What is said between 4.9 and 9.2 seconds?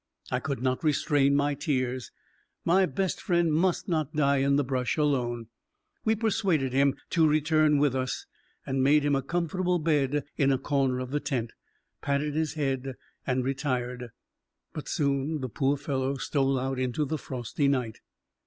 alone. We persuaded him to return with us, and made him